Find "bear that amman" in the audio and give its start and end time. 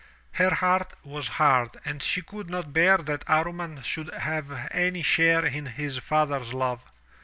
2.73-3.83